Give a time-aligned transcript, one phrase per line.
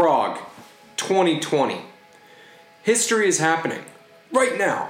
[0.00, 0.38] Prague
[0.96, 1.82] 2020.
[2.82, 3.84] History is happening
[4.32, 4.88] right now,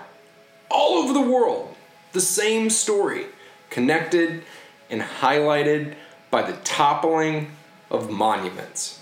[0.71, 1.75] all over the world.
[2.13, 3.27] The same story,
[3.71, 4.45] connected
[4.89, 5.97] and highlighted
[6.31, 7.51] by the toppling
[7.91, 9.01] of monuments.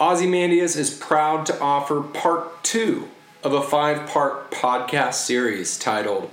[0.00, 3.08] Ozymandias is proud to offer part two
[3.44, 6.32] of a five part podcast series titled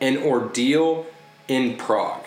[0.00, 1.04] An Ordeal
[1.46, 2.24] in Prague.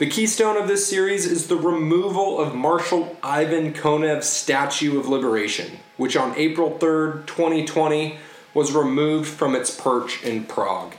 [0.00, 5.78] The keystone of this series is the removal of Marshal Ivan Konev's Statue of Liberation,
[5.98, 8.16] which on April 3rd, 2020,
[8.54, 10.94] was removed from its perch in Prague.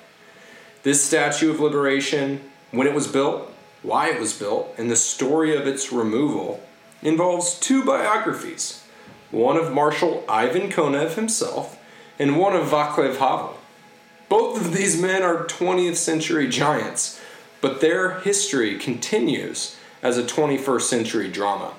[0.83, 3.51] This Statue of Liberation, when it was built,
[3.81, 6.61] why it was built, and the story of its removal
[7.01, 8.83] involves two biographies
[9.31, 11.79] one of Marshal Ivan Konev himself
[12.19, 13.57] and one of Vaclav Havel.
[14.29, 17.19] Both of these men are 20th century giants
[17.61, 21.73] but their history continues as a 21st century drama.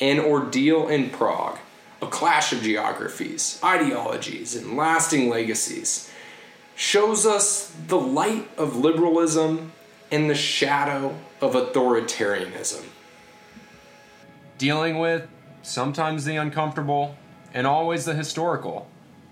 [0.00, 1.58] An ordeal in Prague,
[2.02, 6.10] a clash of geographies, ideologies, and lasting legacies,
[6.74, 9.72] shows us the light of liberalism
[10.10, 12.84] and the shadow of authoritarianism.
[14.58, 15.28] Dealing with
[15.62, 17.16] sometimes the uncomfortable
[17.52, 18.88] and always the historical.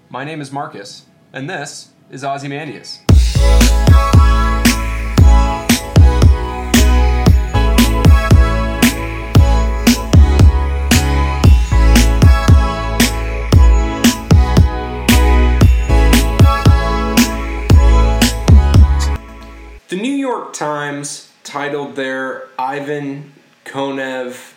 [0.08, 3.00] My name is Marcus, and this is Ozymandias.
[20.62, 23.32] Times titled their Ivan
[23.64, 24.52] Konev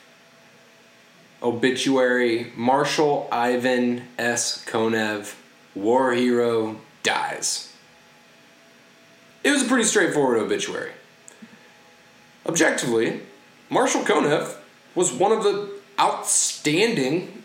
[1.42, 4.64] obituary Marshal Ivan S.
[4.66, 5.34] Konev,
[5.74, 7.74] war hero, dies.
[9.44, 10.92] It was a pretty straightforward obituary.
[12.46, 13.22] Objectively,
[13.72, 14.58] Marshal Konev
[14.94, 17.42] was one of the outstanding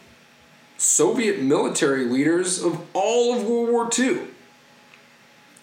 [0.77, 4.19] Soviet military leaders of all of World War II.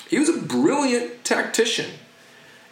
[0.10, 1.92] He was a brilliant tactician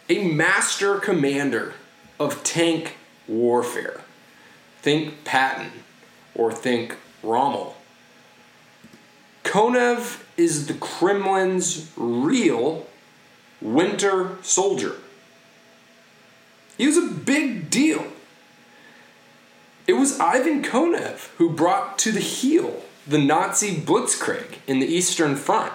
[0.08, 1.74] a master commander
[2.18, 2.96] of tank
[3.26, 4.00] warfare.
[4.82, 5.70] Think Patton
[6.34, 7.76] or think Rommel.
[9.44, 12.86] Konev is the Kremlin's real
[13.60, 14.96] winter soldier.
[16.76, 18.04] He was a big deal.
[19.86, 25.36] It was Ivan Konev who brought to the heel the Nazi blitzkrieg in the Eastern
[25.36, 25.72] Front.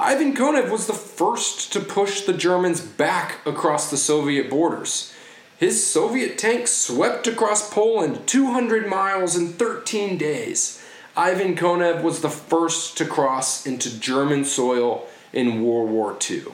[0.00, 5.12] Ivan Konev was the first to push the Germans back across the Soviet borders.
[5.56, 10.80] His Soviet tanks swept across Poland 200 miles in 13 days.
[11.16, 16.44] Ivan Konev was the first to cross into German soil in World War II.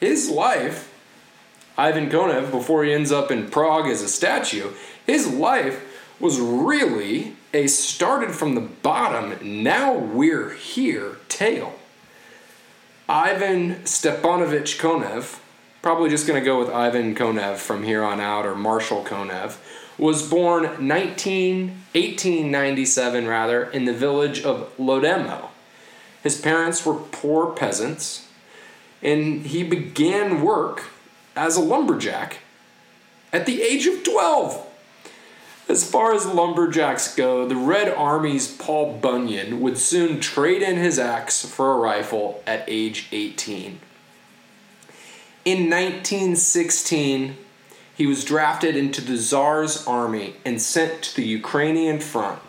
[0.00, 0.90] His life,
[1.76, 4.70] Ivan Konev, before he ends up in Prague as a statue,
[5.06, 5.84] his life
[6.18, 11.74] was really a started from the bottom, now we're here tale.
[13.08, 15.40] Ivan Stepanovich Konev,
[15.80, 19.56] probably just going to go with Ivan Konev from here on out, or Marshal Konev,
[19.96, 25.48] was born 19, 1897 rather, in the village of Lodemo.
[26.22, 28.28] His parents were poor peasants,
[29.02, 30.84] and he began work
[31.34, 32.40] as a lumberjack
[33.32, 34.66] at the age of 12.
[35.68, 40.98] As far as lumberjacks go, the Red Army's Paul Bunyan would soon trade in his
[40.98, 43.80] axe for a rifle at age 18.
[45.44, 47.36] In 1916,
[47.96, 52.40] he was drafted into the Tsar's army and sent to the Ukrainian front.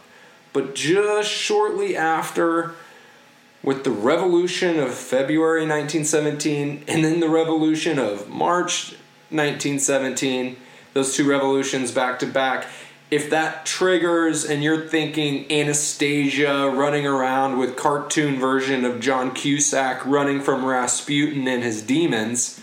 [0.53, 2.75] But just shortly after,
[3.63, 8.91] with the revolution of February 1917 and then the revolution of March
[9.29, 10.57] 1917,
[10.93, 12.65] those two revolutions back to back,
[13.09, 20.05] if that triggers and you're thinking Anastasia running around with cartoon version of John Cusack
[20.05, 22.61] running from Rasputin and his demons,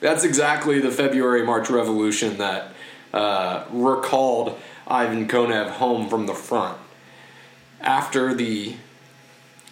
[0.00, 2.72] that's exactly the February March Revolution that
[3.12, 6.78] uh, recalled Ivan Konev home from the front.
[7.80, 8.74] After the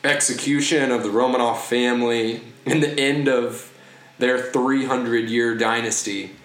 [0.05, 3.73] execution of the Romanov family and the end of
[4.19, 6.37] their 300 year dynasty,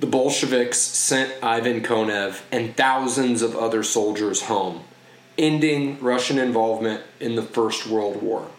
[0.00, 4.82] the Bolsheviks sent Ivan Konev and thousands of other soldiers home,
[5.36, 8.50] ending Russian involvement in the First World War.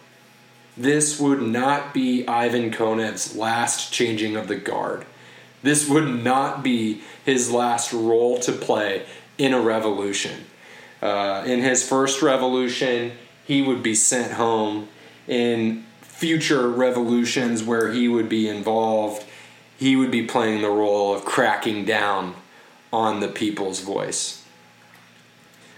[0.76, 5.04] This would not be Ivan Konev's last changing of the guard.
[5.62, 9.04] This would not be his last role to play
[9.36, 10.44] in a revolution.
[11.02, 13.12] Uh, in his first revolution,
[13.44, 14.88] he would be sent home.
[15.26, 19.24] In future revolutions where he would be involved,
[19.82, 22.34] he would be playing the role of cracking down
[22.92, 24.44] on the people's voice.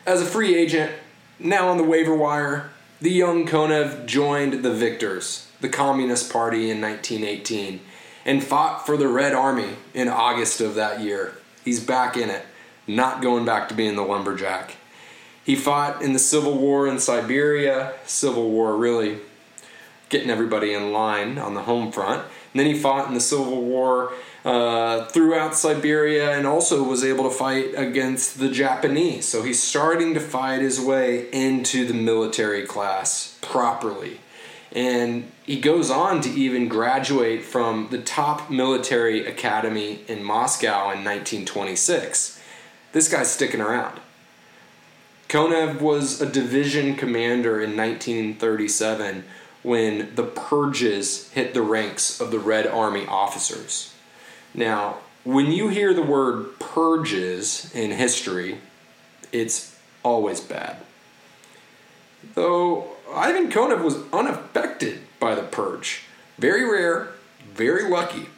[0.05, 0.93] As a free agent,
[1.39, 2.71] now on the waiver wire,
[3.01, 7.81] the young Konev joined the Victors, the Communist Party, in 1918
[8.27, 11.35] and fought for the Red Army in August of that year.
[11.65, 12.45] He's back in it,
[12.87, 14.77] not going back to being the lumberjack.
[15.45, 19.21] He fought in the Civil War in Siberia, Civil War really
[20.09, 22.25] getting everybody in line on the home front.
[22.55, 24.13] And then he fought in the Civil War
[24.45, 29.27] uh, throughout Siberia and also was able to fight against the Japanese.
[29.27, 34.21] So he's starting to fight his way into the military class properly.
[34.71, 41.03] And he goes on to even graduate from the top military academy in Moscow in
[41.03, 42.41] 1926.
[42.93, 43.99] This guy's sticking around.
[45.29, 49.25] Konev was a division commander in 1937
[49.65, 53.93] when the purges hit the ranks of the Red Army officers.
[54.55, 58.59] Now, when you hear the word purges in history,
[59.33, 60.77] it's always bad.
[62.35, 66.03] Though Ivan Konev was unaffected by the purge.
[66.39, 67.09] Very rare,
[67.55, 68.29] very lucky.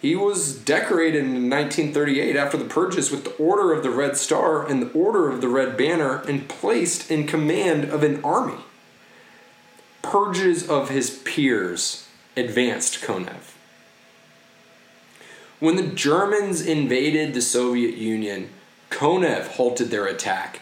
[0.00, 4.66] He was decorated in 1938 after the purges with the Order of the Red Star
[4.66, 8.60] and the Order of the Red Banner and placed in command of an army.
[10.10, 12.06] Purges of his peers
[12.36, 13.54] advanced Konev.
[15.58, 18.50] When the Germans invaded the Soviet Union,
[18.88, 20.60] Konev halted their attack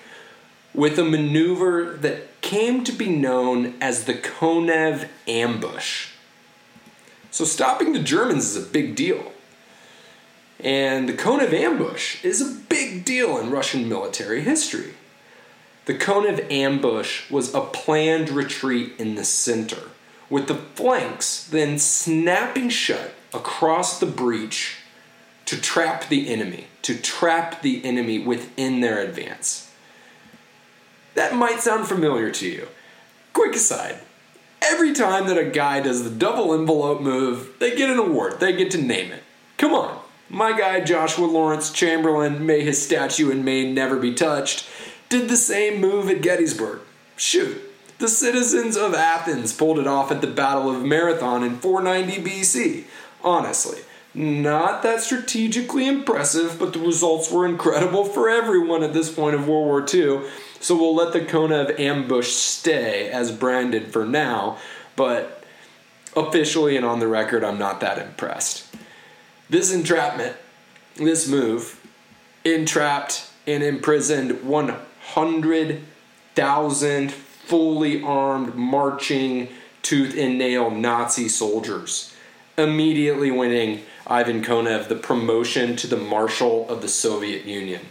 [0.72, 6.12] with a maneuver that came to be known as the Konev ambush.
[7.30, 9.30] So, stopping the Germans is a big deal.
[10.58, 14.93] And the Konev ambush is a big deal in Russian military history.
[15.86, 19.90] The Konev ambush was a planned retreat in the center,
[20.30, 24.76] with the flanks then snapping shut across the breach
[25.44, 29.70] to trap the enemy, to trap the enemy within their advance.
[31.14, 32.68] That might sound familiar to you.
[33.32, 34.00] Quick aside
[34.64, 38.56] every time that a guy does the double envelope move, they get an award, they
[38.56, 39.22] get to name it.
[39.58, 40.00] Come on.
[40.30, 44.66] My guy Joshua Lawrence Chamberlain, may his statue in Maine never be touched,
[45.14, 46.80] did the same move at Gettysburg.
[47.16, 47.62] Shoot,
[47.98, 52.84] the citizens of Athens pulled it off at the Battle of Marathon in 490 BC.
[53.22, 53.82] Honestly,
[54.12, 59.46] not that strategically impressive, but the results were incredible for everyone at this point of
[59.46, 60.28] World War II.
[60.58, 64.58] So we'll let the Konev ambush stay as branded for now,
[64.96, 65.44] but
[66.16, 68.66] officially and on the record, I'm not that impressed.
[69.48, 70.34] This entrapment,
[70.96, 71.80] this move,
[72.44, 74.42] entrapped and imprisoned
[75.14, 79.48] 100,000 fully armed, marching,
[79.82, 82.14] tooth and nail Nazi soldiers,
[82.56, 87.82] immediately winning Ivan Konev the promotion to the Marshal of the Soviet Union.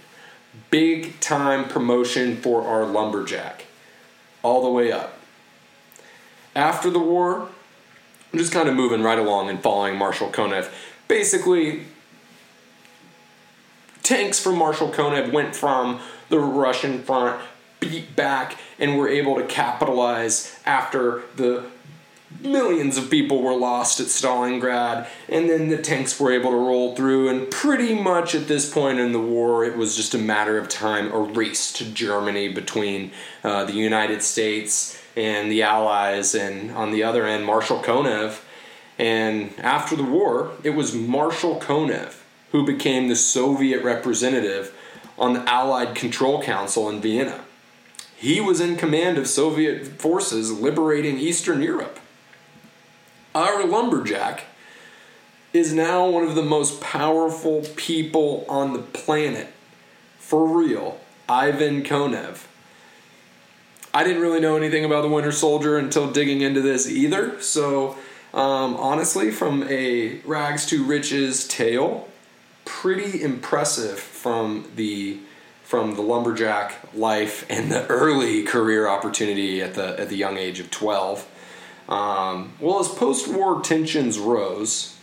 [0.69, 3.65] Big time promotion for our lumberjack,
[4.41, 5.17] all the way up.
[6.55, 7.49] After the war,
[8.31, 10.71] I'm just kind of moving right along and following Marshal Konev
[11.07, 11.85] basically
[14.01, 15.99] tanks from Marshal Konev went from
[16.33, 17.39] the Russian front,
[17.79, 21.63] beat back, and were able to capitalize after the
[22.41, 26.95] millions of people were lost at Stalingrad, and then the tanks were able to roll
[26.95, 30.57] through, and pretty much at this point in the war, it was just a matter
[30.57, 33.11] of time, a race to Germany between
[33.43, 38.41] uh, the United States and the Allies, and on the other end, Marshal Konev.
[38.97, 42.15] And after the war, it was Marshal Konev
[42.53, 44.75] who became the Soviet representative
[45.17, 47.45] on the Allied Control Council in Vienna.
[48.15, 51.99] He was in command of Soviet forces liberating Eastern Europe.
[53.35, 54.45] Our lumberjack
[55.51, 59.49] is now one of the most powerful people on the planet.
[60.17, 62.45] For real, Ivan Konev.
[63.93, 67.95] I didn't really know anything about the Winter Soldier until digging into this either, so
[68.33, 72.07] um, honestly, from a rags to riches tale,
[72.65, 75.19] pretty impressive from the
[75.63, 80.59] from the lumberjack life and the early career opportunity at the at the young age
[80.59, 81.27] of 12.
[81.89, 84.97] Um, well, as post-war tensions rose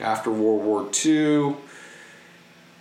[0.00, 1.56] after World War II,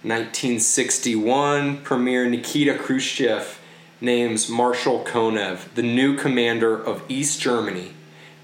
[0.04, 3.60] 1961, Premier Nikita Khrushchev
[4.00, 7.94] names Marshal Konev the new commander of East Germany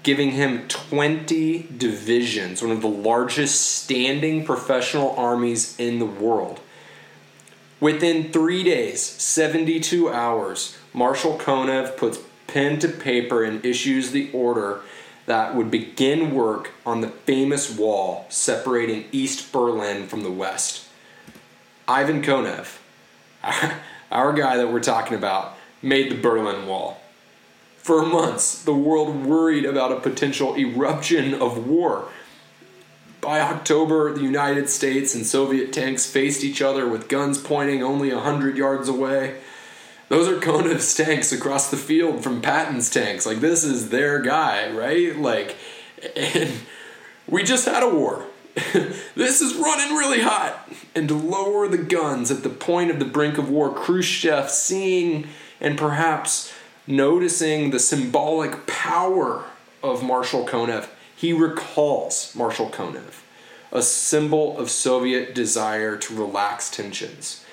[0.04, 6.60] giving him 20 divisions, one of the largest standing professional armies in the world.
[7.80, 14.82] Within three days, 72 hours, Marshal Konev puts pen to paper and issues the order
[15.26, 20.86] that would begin work on the famous wall separating East Berlin from the West.
[21.88, 22.76] Ivan Konev,
[24.12, 27.00] our guy that we're talking about, made the Berlin Wall.
[27.84, 32.08] For months, the world worried about a potential eruption of war.
[33.20, 38.08] By October, the United States and Soviet tanks faced each other with guns pointing only
[38.08, 39.38] a hundred yards away.
[40.08, 43.26] Those are Konev's tanks across the field from Patton's tanks.
[43.26, 45.14] Like, this is their guy, right?
[45.18, 45.54] Like,
[46.16, 46.52] and
[47.28, 48.24] we just had a war.
[48.54, 50.70] this is running really hot.
[50.94, 55.26] And to lower the guns at the point of the brink of war, Khrushchev, seeing
[55.60, 56.50] and perhaps
[56.86, 59.44] noticing the symbolic power
[59.82, 63.22] of Marshal Konev, he recalls Marshal Konev,
[63.72, 67.44] a symbol of Soviet desire to relax tensions.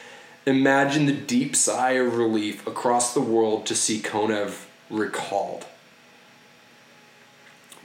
[0.45, 5.65] Imagine the deep sigh of relief across the world to see Konev recalled.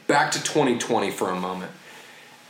[0.06, 1.72] Back to 2020 for a moment.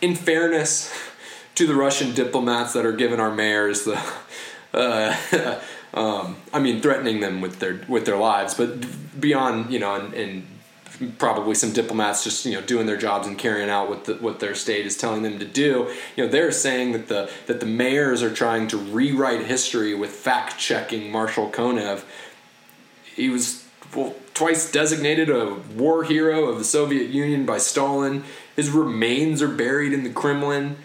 [0.00, 0.92] In fairness
[1.56, 4.00] to the Russian diplomats that are giving our mayors the,
[4.74, 5.60] uh,
[5.96, 10.14] um, I mean, threatening them with their with their lives, but beyond you know, and,
[10.14, 10.46] and
[11.18, 14.40] probably some diplomats just you know doing their jobs and carrying out what the, what
[14.40, 15.90] their state is telling them to do.
[16.14, 20.10] You know they're saying that the that the mayors are trying to rewrite history with
[20.10, 22.04] fact checking Marshal Konev.
[23.14, 28.24] He was well, twice designated a war hero of the Soviet Union by Stalin.
[28.54, 30.76] His remains are buried in the Kremlin.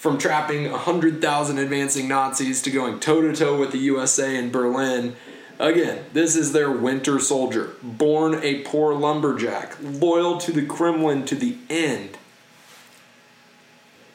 [0.00, 5.14] From trapping 100,000 advancing Nazis to going toe to toe with the USA in Berlin,
[5.58, 11.34] Again, this is their winter soldier, born a poor lumberjack, loyal to the Kremlin to
[11.34, 12.16] the end.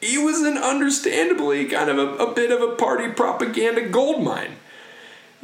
[0.01, 4.55] He was an understandably kind of a, a bit of a party propaganda goldmine.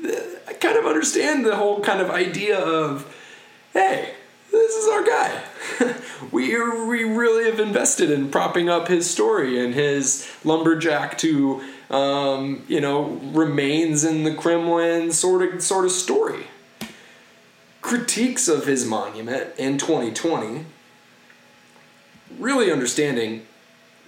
[0.03, 3.15] I kind of understand the whole kind of idea of,
[3.73, 4.15] hey,
[4.51, 5.43] this is our guy.
[6.31, 6.49] we
[6.85, 12.79] we really have invested in propping up his story and his lumberjack to um, you
[12.79, 13.03] know,
[13.33, 16.45] remains in the Kremlin sort of sort of story.
[17.81, 20.65] Critiques of his monument in 2020,
[22.39, 23.45] really understanding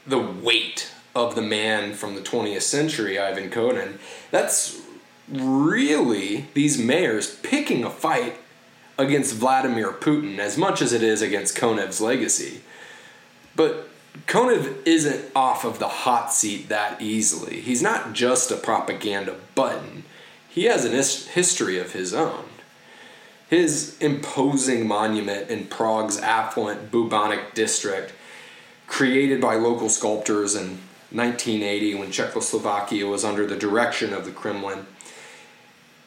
[0.07, 3.97] the weight of the man from the 20th century, Ivan Konev,
[4.31, 4.81] that's
[5.29, 8.37] really these mayors picking a fight
[8.97, 12.61] against Vladimir Putin as much as it is against Konev's legacy.
[13.55, 13.89] But
[14.27, 17.61] Konev isn't off of the hot seat that easily.
[17.61, 20.03] He's not just a propaganda button,
[20.47, 22.45] he has a his- history of his own.
[23.49, 28.13] His imposing monument in Prague's affluent Bubeneč district,
[28.87, 30.79] created by local sculptors in
[31.11, 34.85] 1980 when Czechoslovakia was under the direction of the Kremlin,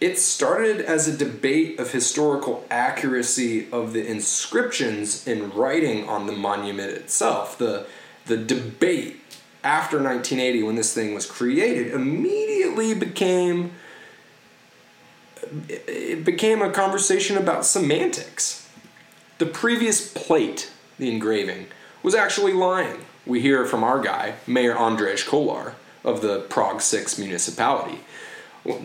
[0.01, 6.33] it started as a debate of historical accuracy of the inscriptions in writing on the
[6.33, 7.57] monument itself.
[7.57, 7.87] The,
[8.27, 9.21] the debate
[9.65, 13.73] after 1980, when this thing was created, immediately became
[15.69, 18.69] it became a conversation about semantics.
[19.39, 21.67] The previous plate, the engraving,
[22.03, 23.05] was actually lying.
[23.25, 25.75] We hear from our guy, Mayor Ondřej Kolář
[26.05, 28.01] of the Prague 6 municipality.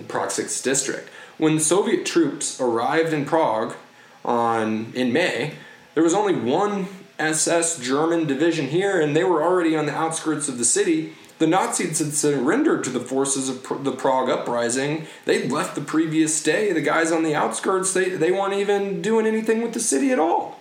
[0.07, 1.09] Prague 6 district.
[1.37, 3.75] When Soviet troops arrived in Prague
[4.23, 5.53] on in May,
[5.93, 6.87] there was only one
[7.19, 11.13] SS German division here, and they were already on the outskirts of the city.
[11.39, 15.07] The Nazis had surrendered to the forces of the Prague uprising.
[15.25, 16.71] They'd left the previous day.
[16.71, 20.19] The guys on the outskirts, they, they weren't even doing anything with the city at
[20.19, 20.59] all.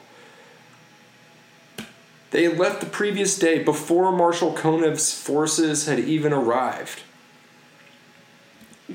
[2.31, 7.03] They had left the previous day before Marshal Konev's forces had even arrived.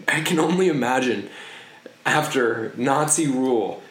[0.08, 1.30] I can only imagine
[2.06, 3.82] after Nazi rule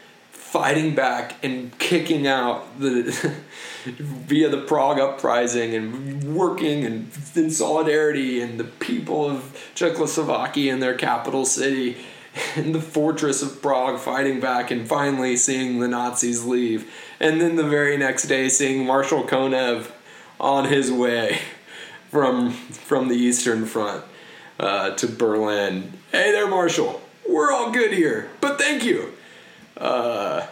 [0.55, 3.03] fighting back and kicking out the
[3.85, 10.79] via the Prague uprising and working and in solidarity and the people of Czechoslovakia in
[10.79, 11.97] their capital city
[12.55, 16.89] in the fortress of Prague fighting back and finally seeing the Nazis leave.
[17.19, 19.91] And then the very next day seeing Marshal Konev
[20.39, 21.41] on his way
[22.11, 24.05] from from the Eastern Front
[24.59, 25.93] uh, to Berlin.
[26.13, 27.01] Hey there, Marshall.
[27.29, 29.13] We're all good here, but thank you.
[29.77, 30.47] Uh,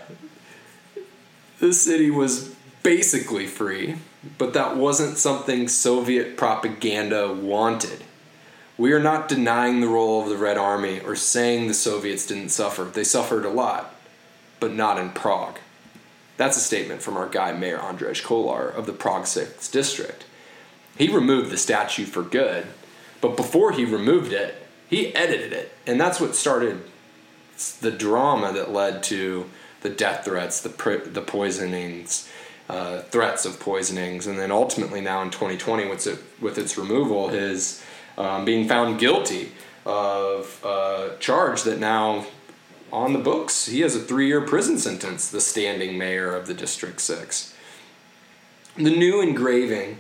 [1.61, 3.97] the city was basically free,
[4.39, 8.03] but that wasn't something Soviet propaganda wanted.
[8.79, 12.49] We are not denying the role of the Red Army or saying the Soviets didn't
[12.49, 12.85] suffer.
[12.85, 13.95] They suffered a lot,
[14.59, 15.59] but not in Prague.
[16.37, 20.25] That's a statement from our guy, Mayor Ondřej Kolář of the Prague 6 district.
[20.97, 22.67] He removed the statue for good,
[23.23, 24.57] but before he removed it,
[24.91, 25.73] he edited it.
[25.87, 26.83] And that's what started
[27.81, 29.49] the drama that led to
[29.81, 32.29] the death threats, the, the poisonings,
[32.69, 37.29] uh, threats of poisonings, and then ultimately now in 2020, with, it, with its removal,
[37.29, 37.83] his
[38.19, 39.53] um, being found guilty
[39.87, 42.27] of a charge that now
[42.93, 45.31] on the books he has a three-year prison sentence.
[45.31, 47.55] The standing mayor of the District Six.
[48.77, 49.99] The new engraving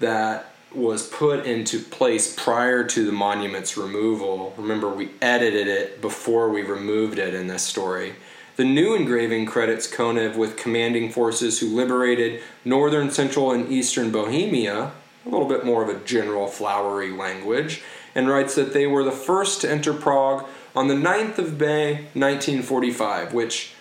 [0.00, 4.54] that was put into place prior to the monument's removal.
[4.56, 8.14] Remember, we edited it before we removed it in this story.
[8.56, 14.92] The new engraving credits Konev with commanding forces who liberated northern, central, and eastern Bohemia,
[15.26, 17.82] a little bit more of a general flowery language,
[18.14, 21.94] and writes that they were the first to enter Prague on the 9th of May
[22.14, 23.72] 1945, which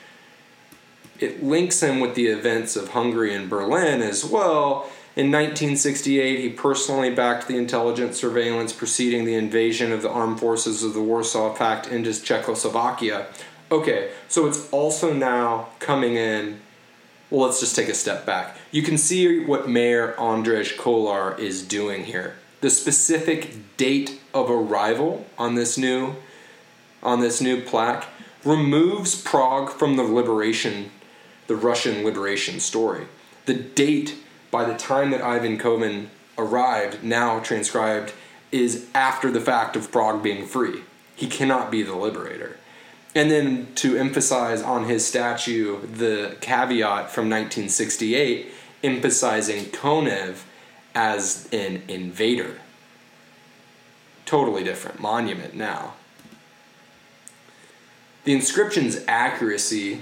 [1.19, 6.50] it links him with the events of Hungary and Berlin as well in 1968, he
[6.50, 11.54] personally backed the intelligence surveillance preceding the invasion of the armed forces of the Warsaw
[11.56, 13.28] Pact into Czechoslovakia.
[13.72, 16.62] Okay, so it's also now coming in.
[17.30, 18.58] Well, let's just take a step back.
[18.72, 22.36] You can see what Mayor Ondřej Kolář is doing here.
[22.62, 26.16] The specific date of arrival on this new
[27.01, 28.08] on this new plaque
[28.44, 30.92] removes Prague from the liberation,
[31.48, 33.06] the Russian liberation story.
[33.46, 34.16] The date
[34.51, 38.13] by the time that Ivan Konev arrived, now transcribed,
[38.51, 40.82] is after the fact of Prague being free.
[41.15, 42.58] He cannot be the liberator.
[43.15, 48.51] And then to emphasize on his statue the caveat from 1968,
[48.84, 50.44] emphasizing Konev
[50.96, 52.60] as an invader.
[54.25, 55.94] Totally different monument now.
[58.24, 60.01] The inscription's accuracy,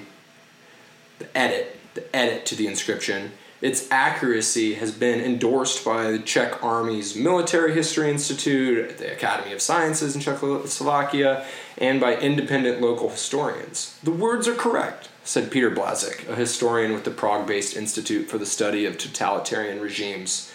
[1.19, 6.63] the edit, the edit to the inscription, its accuracy has been endorsed by the Czech
[6.63, 11.45] Army's Military History Institute, the Academy of Sciences in Czechoslovakia,
[11.77, 13.97] and by independent local historians.
[14.03, 18.37] The words are correct, said Peter Blazek, a historian with the Prague based Institute for
[18.37, 20.51] the Study of Totalitarian Regimes.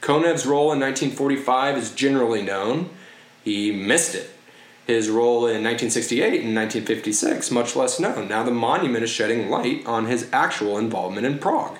[0.00, 2.90] Konev's role in 1945 is generally known.
[3.42, 4.30] He missed it.
[4.86, 8.28] His role in 1968 and 1956, much less known.
[8.28, 11.78] Now the monument is shedding light on his actual involvement in Prague.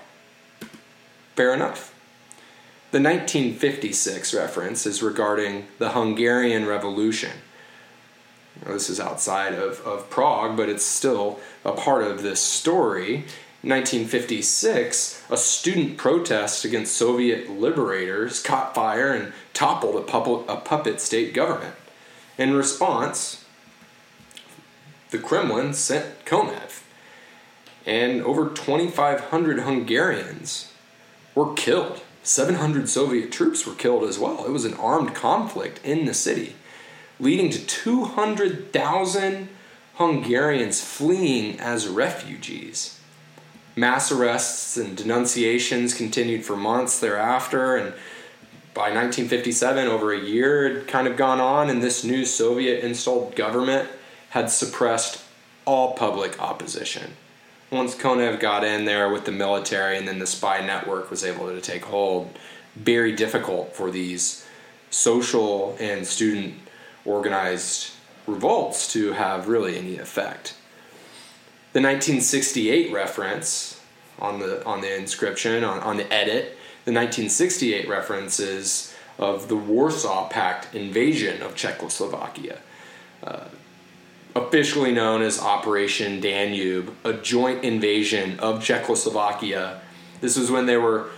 [1.34, 1.92] Fair enough.
[2.92, 7.32] The 1956 reference is regarding the Hungarian Revolution.
[8.64, 13.24] this is outside of, of Prague, but it's still a part of this story.
[13.62, 21.00] 1956, a student protest against Soviet liberators caught fire and toppled a puppet, a puppet
[21.00, 21.74] state government.
[22.38, 23.44] In response,
[25.10, 26.82] the Kremlin sent Konev,
[27.86, 30.73] and over 2,500 Hungarians
[31.34, 32.00] were killed.
[32.22, 34.46] 700 Soviet troops were killed as well.
[34.46, 36.56] It was an armed conflict in the city,
[37.20, 39.48] leading to 200,000
[39.94, 42.98] Hungarians fleeing as refugees.
[43.76, 47.92] Mass arrests and denunciations continued for months thereafter, and
[48.72, 53.36] by 1957, over a year had kind of gone on, and this new Soviet installed
[53.36, 53.88] government
[54.30, 55.22] had suppressed
[55.64, 57.12] all public opposition
[57.74, 61.48] once Konev got in there with the military and then the spy network was able
[61.48, 62.30] to take hold,
[62.76, 64.46] very difficult for these
[64.90, 66.54] social and student
[67.04, 67.90] organized
[68.26, 70.54] revolts to have really any effect.
[71.72, 73.80] The 1968 reference
[74.20, 80.28] on the on the inscription on, on the edit, the 1968 references of the Warsaw
[80.28, 82.58] Pact invasion of Czechoslovakia.
[83.22, 83.46] Uh,
[84.34, 89.80] officially known as Operation Danube, a joint invasion of Czechoslovakia.
[90.20, 91.10] This was when they were,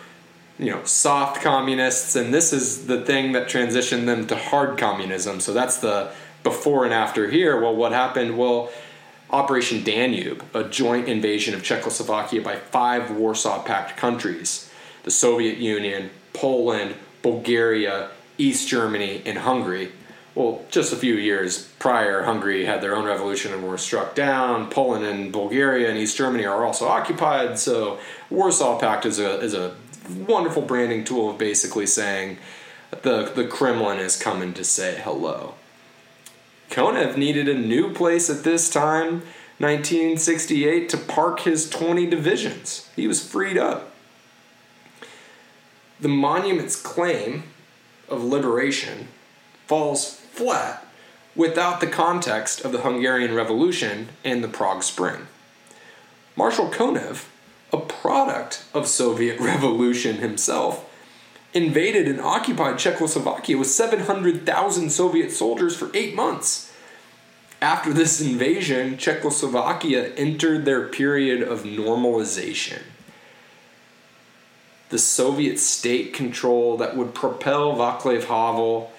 [0.59, 5.40] you know, soft communists, and this is the thing that transitioned them to hard communism.
[5.40, 6.11] So that's the
[6.42, 7.61] before and after here.
[7.61, 8.37] Well, what happened?
[8.37, 8.70] Well,
[9.31, 14.70] Operation Danube, a joint invasion of Czechoslovakia by five Warsaw Pact countries
[15.02, 19.92] the Soviet Union, Poland, Bulgaria, East Germany, and Hungary
[20.37, 24.68] well, just a few years prior, Hungary had their own revolution and were struck down.
[24.68, 27.59] Poland and Bulgaria and East Germany are also occupied.
[27.59, 29.75] So, Warsaw Pact is a is a
[30.29, 32.37] wonderful branding tool of basically saying
[33.01, 35.55] the the Kremlin is coming to say hello.
[36.68, 39.22] Konev needed a new place at this time,
[39.59, 42.90] 1968, to park his 20 divisions.
[42.94, 43.92] He was freed up.
[45.99, 47.44] The monument's claim
[48.11, 49.09] of liberation
[49.66, 50.87] falls flat
[51.35, 55.27] without the context of the Hungarian Revolution and the Prague Spring.
[56.35, 57.25] Marshal Konev,
[57.72, 60.90] a product of Soviet revolution himself,
[61.55, 66.72] invaded and occupied Czechoslovakia with 700,000 Soviet soldiers for 8 months.
[67.62, 72.83] After this invasion, Czechoslovakia entered their period of normalization.
[74.90, 78.92] The Soviet state control that would propel Václav Havel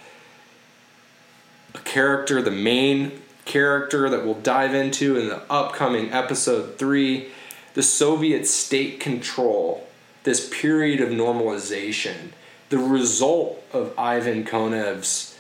[1.97, 3.12] character, the main
[3.45, 7.29] character that we'll dive into in the upcoming episode three,
[7.73, 9.88] the Soviet state control,
[10.21, 12.33] this period of normalization,
[12.69, 15.36] the result of Ivan Konev's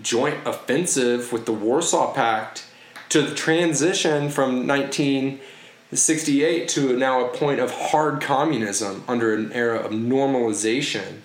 [0.00, 2.64] joint offensive with the Warsaw Pact
[3.10, 9.80] to the transition from 1968 to now a point of hard communism under an era
[9.80, 11.20] of normalization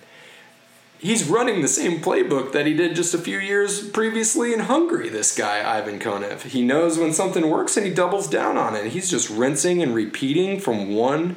[1.02, 5.08] he's running the same playbook that he did just a few years previously in Hungary,
[5.08, 6.42] this guy, Ivan Konev.
[6.42, 8.92] He knows when something works and he doubles down on it.
[8.92, 11.36] He's just rinsing and repeating from one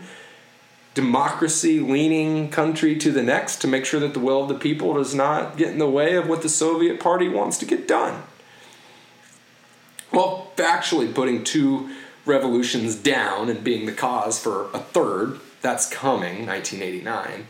[0.93, 4.93] democracy leaning country to the next to make sure that the will of the people
[4.93, 8.23] does not get in the way of what the Soviet Party wants to get done.
[10.13, 11.89] Well, factually putting two
[12.25, 17.47] revolutions down and being the cause for a third, that's coming, 1989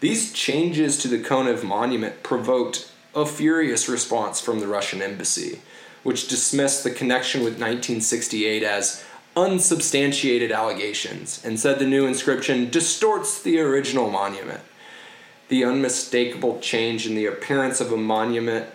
[0.00, 5.60] these changes to the Konev monument provoked a furious response from the Russian embassy,
[6.02, 9.04] which dismissed the connection with 1968 as
[9.36, 14.60] unsubstantiated allegations and said the new inscription distorts the original monument.
[15.48, 18.66] The unmistakable change in the appearance of a monument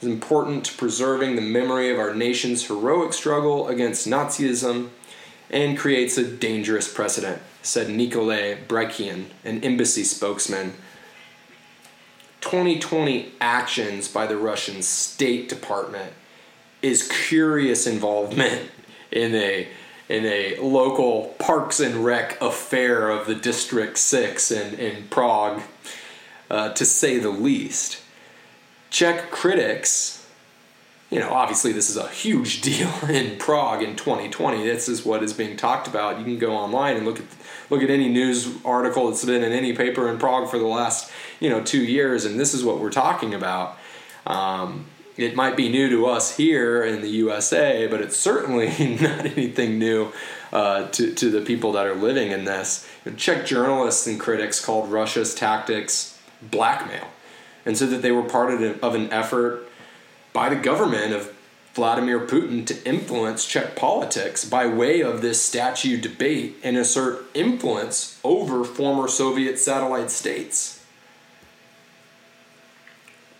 [0.00, 4.90] is important to preserving the memory of our nation's heroic struggle against Nazism
[5.50, 10.72] and creates a dangerous precedent said Nikolai Brekian, an embassy spokesman.
[12.40, 16.12] 2020 actions by the Russian State Department
[16.80, 18.70] is curious involvement
[19.12, 19.68] in a
[20.08, 25.60] in a local parks and rec affair of the District 6 in, in Prague,
[26.50, 28.00] uh, to say the least.
[28.88, 30.26] Czech critics
[31.10, 34.62] you know, obviously this is a huge deal in Prague in 2020.
[34.64, 36.18] This is what is being talked about.
[36.18, 37.26] You can go online and look at
[37.70, 41.10] look at any news article that's been in any paper in Prague for the last
[41.40, 43.78] you know two years, and this is what we're talking about.
[44.26, 48.68] Um, it might be new to us here in the USA, but it's certainly
[49.00, 50.12] not anything new
[50.52, 52.88] uh, to, to the people that are living in this.
[53.16, 57.08] Czech journalists and critics called Russia's tactics blackmail,
[57.66, 59.67] and said that they were part of an effort
[60.38, 61.34] by the government of
[61.74, 68.20] Vladimir Putin to influence Czech politics by way of this statue debate and assert influence
[68.22, 70.86] over former Soviet satellite states.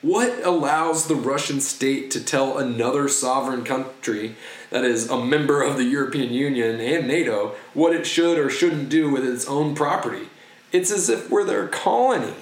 [0.02, 4.34] What allows the Russian state to tell another sovereign country
[4.70, 8.88] that is a member of the European Union and NATO what it should or shouldn't
[8.88, 10.30] do with its own property?
[10.72, 12.34] It's as if we're their colony.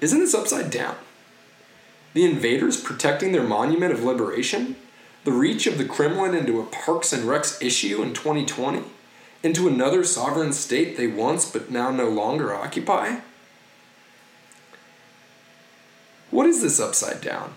[0.00, 0.94] Isn't this upside down?
[2.14, 4.76] The invaders protecting their monument of liberation?
[5.24, 8.82] The reach of the Kremlin into a Parks and Recs issue in 2020?
[9.42, 13.20] Into another sovereign state they once but now no longer occupy?
[16.30, 17.54] What is this upside down?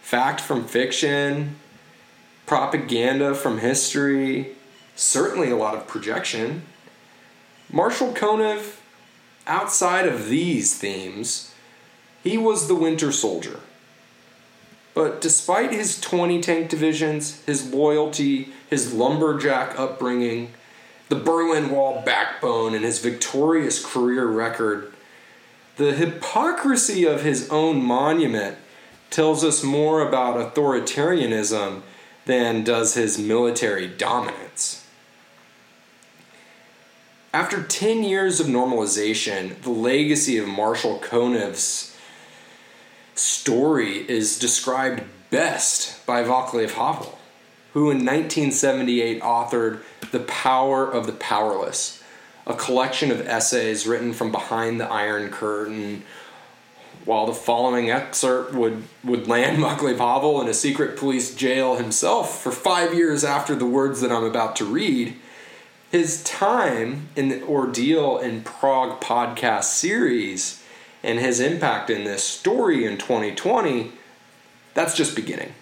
[0.00, 1.56] Fact from fiction,
[2.46, 4.56] propaganda from history,
[4.96, 6.62] certainly a lot of projection.
[7.70, 8.76] Marshal Konev,
[9.46, 11.47] outside of these themes,
[12.28, 13.60] he was the Winter Soldier.
[14.94, 20.52] But despite his 20 tank divisions, his loyalty, his lumberjack upbringing,
[21.08, 24.92] the Berlin Wall backbone, and his victorious career record,
[25.76, 28.58] the hypocrisy of his own monument
[29.10, 31.82] tells us more about authoritarianism
[32.26, 34.84] than does his military dominance.
[37.32, 41.87] After 10 years of normalization, the legacy of Marshal Konev's
[43.18, 47.18] story is described best by Vaclav Havel,
[47.72, 49.80] who in 1978 authored
[50.12, 52.02] The Power of the Powerless,
[52.46, 56.04] a collection of essays written from behind the Iron Curtain.
[57.04, 62.42] While the following excerpt would, would land Vaclav Havel in a secret police jail himself
[62.42, 65.16] for five years after the words that I'm about to read,
[65.90, 70.57] his time in the Ordeal in Prague podcast series
[71.02, 73.92] and his impact in this story in 2020,
[74.74, 75.54] that's just beginning.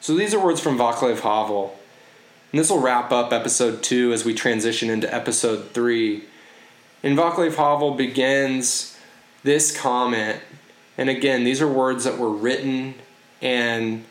[0.00, 1.76] So these are words from Vaclav Havel.
[2.52, 6.24] And this will wrap up episode two as we transition into episode three.
[7.02, 8.96] And Vaclav Havel begins
[9.42, 10.40] this comment.
[10.96, 12.94] And again, these are words that were written
[13.40, 14.04] and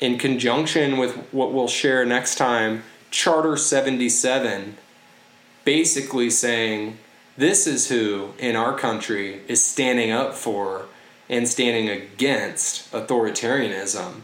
[0.00, 4.76] in conjunction with what we'll share next time, Charter 77,
[5.64, 6.98] basically saying
[7.38, 10.86] this is who in our country is standing up for
[11.28, 14.22] and standing against authoritarianism.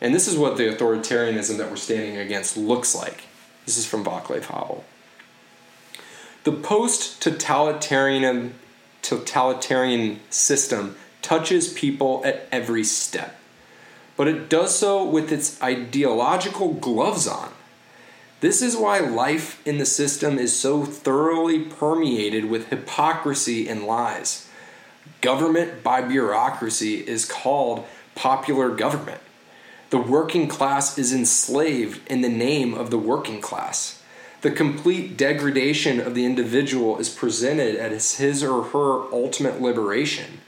[0.00, 3.24] And this is what the authoritarianism that we're standing against looks like.
[3.66, 4.84] This is from Vaclav Havel.
[6.44, 8.54] The post totalitarian
[9.02, 13.40] totalitarian system touches people at every step.
[14.16, 17.50] But it does so with its ideological gloves on.
[18.42, 24.48] This is why life in the system is so thoroughly permeated with hypocrisy and lies.
[25.20, 27.84] Government by bureaucracy is called
[28.16, 29.20] popular government.
[29.90, 34.02] The working class is enslaved in the name of the working class.
[34.40, 40.40] The complete degradation of the individual is presented as his or her ultimate liberation.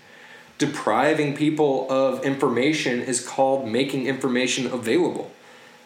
[0.59, 5.31] Depriving people of information is called making information available.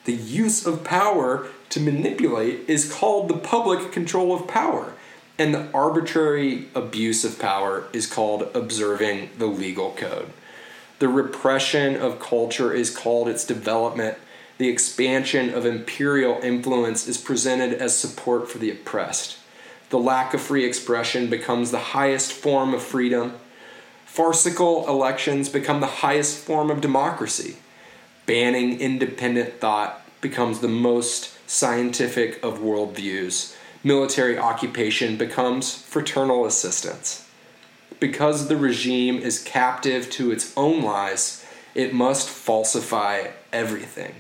[0.07, 4.95] The use of power to manipulate is called the public control of power.
[5.39, 10.31] And the arbitrary abuse of power is called observing the legal code.
[10.99, 14.19] The repression of culture is called its development.
[14.59, 19.39] The expansion of imperial influence is presented as support for the oppressed.
[19.91, 23.35] The lack of free expression becomes the highest form of freedom.
[24.05, 27.59] Farcical elections become the highest form of democracy.
[28.27, 33.55] Banning independent thought becomes the most scientific of worldviews.
[33.85, 37.29] Military occupation becomes fraternal assistance.
[38.01, 44.15] Because the regime is captive to its own lies, it must falsify everything.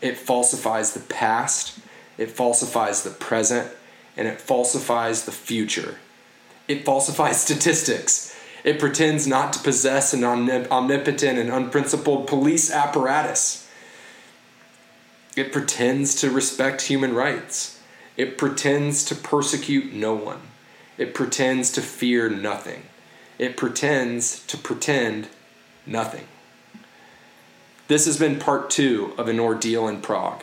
[0.00, 1.78] It falsifies the past,
[2.16, 3.70] it falsifies the present,
[4.16, 5.96] and it falsifies the future.
[6.66, 8.34] It falsifies statistics.
[8.64, 13.67] It pretends not to possess an omnipotent and unprincipled police apparatus.
[15.38, 17.80] It pretends to respect human rights.
[18.16, 20.40] It pretends to persecute no one.
[20.96, 22.82] It pretends to fear nothing.
[23.38, 25.28] It pretends to pretend
[25.86, 26.26] nothing.
[27.86, 30.42] This has been part two of an ordeal in Prague.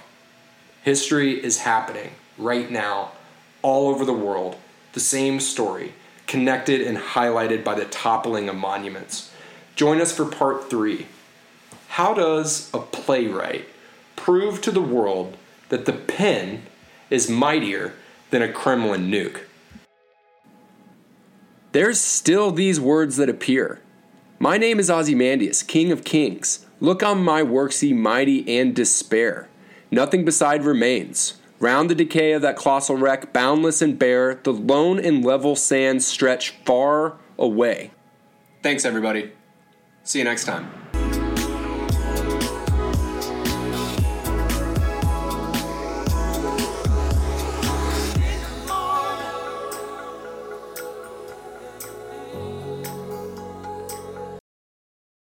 [0.83, 3.11] History is happening right now,
[3.61, 4.55] all over the world.
[4.93, 5.91] The same story,
[6.25, 9.29] connected and highlighted by the toppling of monuments.
[9.75, 11.07] Join us for part three.
[11.89, 13.67] How does a playwright
[14.25, 15.37] prove to the world
[15.69, 16.63] that the pen
[17.11, 17.93] is mightier
[18.31, 19.41] than a Kremlin nuke.
[21.73, 23.81] There's still these words that appear.
[24.39, 26.65] My name is Ozymandias, King of Kings.
[26.79, 29.47] Look on my works, ye mighty, and despair.
[29.91, 31.35] Nothing beside remains.
[31.59, 36.03] Round the decay of that colossal wreck, boundless and bare, the lone and level sands
[36.07, 37.91] stretch far away.
[38.63, 39.33] Thanks, everybody.
[40.03, 40.84] See you next time.